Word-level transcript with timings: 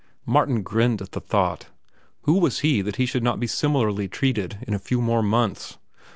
Martin 0.25 0.63
grinned 0.63 0.99
at 0.99 1.11
the 1.11 1.21
thought. 1.21 1.67
Who 2.23 2.39
was 2.39 2.61
he 2.61 2.81
that 2.81 2.95
he 2.95 3.05
should 3.05 3.21
not 3.21 3.39
be 3.39 3.45
similarly 3.45 4.07
treated 4.07 4.57
in 4.67 4.73
a 4.73 4.79
few 4.79 4.99
more 4.99 5.21
months? 5.21 5.77